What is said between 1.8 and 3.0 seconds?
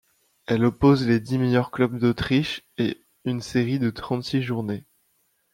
d'Autriche en